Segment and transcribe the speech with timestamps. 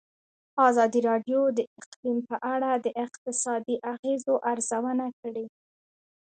[0.69, 5.45] ازادي راډیو د اقلیم په اړه د اقتصادي اغېزو ارزونه کړې.